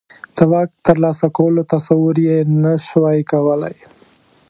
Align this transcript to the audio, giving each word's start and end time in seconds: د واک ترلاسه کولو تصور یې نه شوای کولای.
د 0.35 0.37
واک 0.51 0.69
ترلاسه 0.87 1.25
کولو 1.37 1.61
تصور 1.73 2.15
یې 2.27 2.37
نه 2.63 2.71
شوای 2.87 3.19
کولای. 3.31 3.75